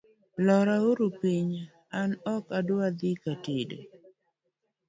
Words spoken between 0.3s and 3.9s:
lora uru piny an ok adwa dhi katedo